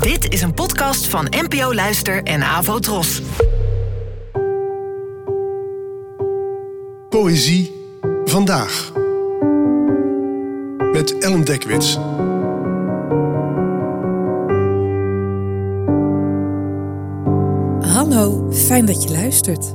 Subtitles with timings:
[0.00, 3.22] Dit is een podcast van NPO Luister en Avo Tros.
[7.08, 7.72] Poëzie
[8.24, 8.92] vandaag.
[10.92, 11.94] Met Ellen Dekwits.
[17.94, 19.74] Hallo, fijn dat je luistert.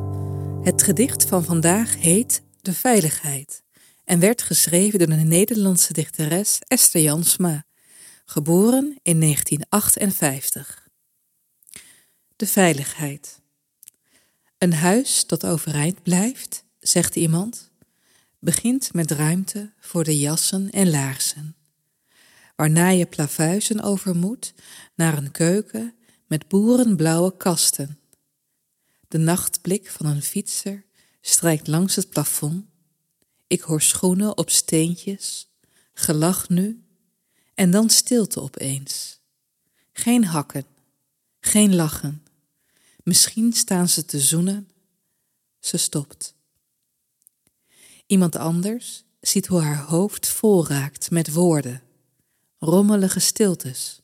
[0.62, 3.64] Het gedicht van vandaag heet De Veiligheid
[4.06, 7.64] en werd geschreven door de Nederlandse dichteres Esther Jansma,
[8.30, 10.88] geboren in 1958.
[12.36, 13.42] De Veiligheid.
[14.58, 17.72] Een huis dat overeind blijft, zegt iemand,
[18.40, 21.56] begint met ruimte voor de jassen en laarzen,
[22.56, 24.54] waarna je plavuizen over moet
[24.96, 28.00] naar een keuken met boerenblauwe kasten.
[29.08, 30.86] De nachtblik van een fietser
[31.22, 32.66] strijkt langs het plafond.
[33.48, 35.50] Ik hoor schoenen op steentjes,
[35.94, 36.87] gelach nu
[37.58, 39.20] en dan stilte opeens.
[39.94, 40.66] Geen hakken,
[41.40, 42.24] geen lachen.
[43.04, 44.70] Misschien staan ze te zoenen.
[45.60, 46.36] Ze stopt.
[48.06, 51.82] Iemand anders ziet hoe haar hoofd vol raakt met woorden,
[52.60, 54.02] rommelige stiltes,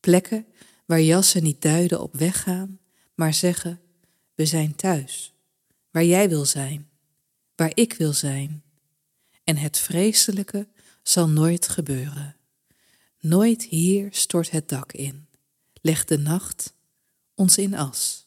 [0.00, 0.46] plekken
[0.84, 2.78] waar jassen niet duiden op weggaan,
[3.14, 3.80] maar zeggen:
[4.34, 5.34] We zijn thuis,
[5.90, 6.88] waar jij wil zijn,
[7.54, 8.62] waar ik wil zijn.
[9.44, 10.68] En het vreselijke
[11.02, 12.35] zal nooit gebeuren.
[13.20, 15.26] Nooit hier stort het dak in,
[15.80, 16.74] legt de nacht
[17.34, 18.26] ons in as.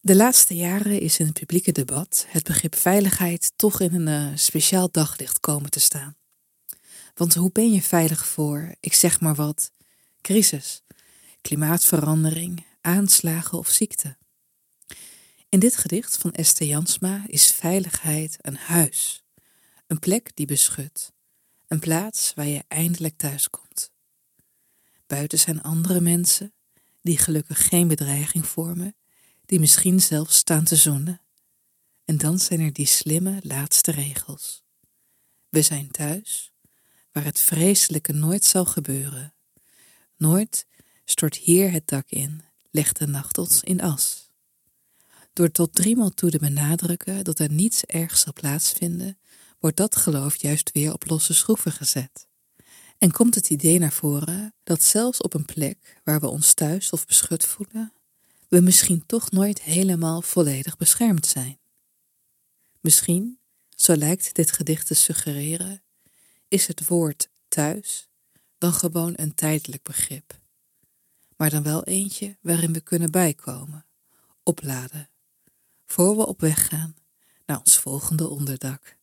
[0.00, 4.36] De laatste jaren is in het publieke debat het begrip veiligheid toch in een uh,
[4.36, 6.16] speciaal daglicht komen te staan.
[7.14, 9.70] Want hoe ben je veilig voor, ik zeg maar wat,
[10.20, 10.82] crisis,
[11.40, 14.16] klimaatverandering, aanslagen of ziekte?
[15.48, 19.24] In dit gedicht van Esther Jansma is veiligheid een huis,
[19.86, 21.12] een plek die beschut,
[21.68, 23.92] een plaats waar je eindelijk thuis komt.
[25.06, 26.52] Buiten zijn andere mensen
[27.02, 28.96] die gelukkig geen bedreiging vormen
[29.46, 31.20] die misschien zelfs staan te zoenen.
[32.04, 34.64] En dan zijn er die slimme laatste regels.
[35.48, 36.52] We zijn thuis,
[37.12, 39.34] waar het vreselijke nooit zal gebeuren.
[40.16, 40.66] Nooit
[41.04, 44.30] stort hier het dak in, legt de nacht ons in as.
[45.32, 49.18] Door tot driemaal toe te benadrukken dat er niets ergs zal plaatsvinden,
[49.64, 52.28] wordt dat geloof juist weer op losse schroeven gezet.
[52.98, 56.90] En komt het idee naar voren dat zelfs op een plek waar we ons thuis
[56.90, 57.92] of beschut voelen,
[58.48, 61.58] we misschien toch nooit helemaal volledig beschermd zijn.
[62.80, 63.38] Misschien,
[63.68, 65.82] zo lijkt dit gedicht te suggereren,
[66.48, 68.08] is het woord thuis
[68.58, 70.40] dan gewoon een tijdelijk begrip,
[71.36, 73.86] maar dan wel eentje waarin we kunnen bijkomen,
[74.42, 75.10] opladen,
[75.86, 76.96] voor we op weg gaan
[77.46, 79.02] naar ons volgende onderdak.